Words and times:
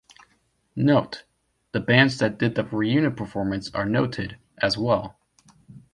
Note: 0.75 1.25
The 1.73 1.79
bands 1.79 2.17
that 2.17 2.39
did 2.39 2.55
the 2.55 2.63
reunion 2.63 3.13
performance 3.15 3.69
are 3.75 3.85
noted, 3.85 4.39
as 4.57 4.75
well. 4.75 5.15